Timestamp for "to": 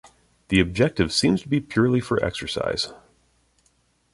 1.43-1.47